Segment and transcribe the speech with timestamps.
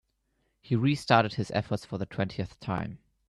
[0.61, 2.97] He restarted his efforts for the twentieth time.